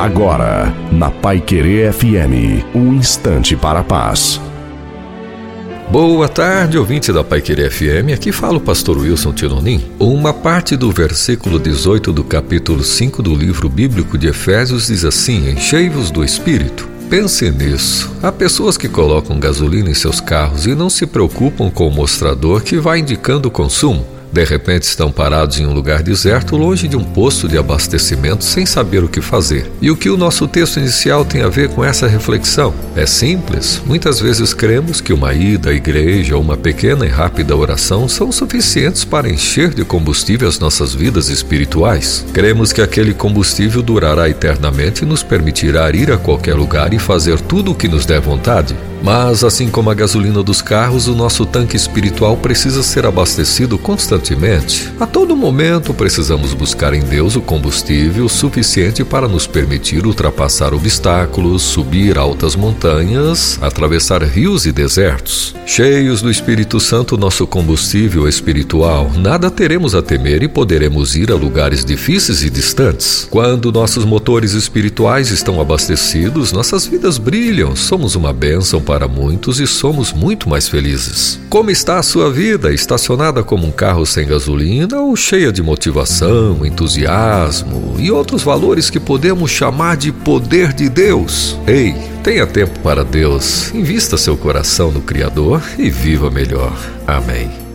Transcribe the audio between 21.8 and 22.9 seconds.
o mostrador que